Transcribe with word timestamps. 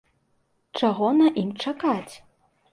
Чаго 0.79 1.11
на 1.19 1.27
ім 1.45 1.53
чакаць? 1.67 2.13